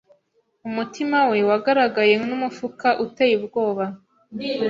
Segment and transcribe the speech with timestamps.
[0.67, 3.85] Umutima we wagaragaye n'umufuka uteye ubwoba